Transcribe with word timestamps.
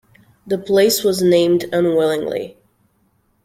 The 0.47 0.57
place 0.57 1.03
was 1.03 1.21
named 1.21 1.65
unwillingly. 1.71 2.57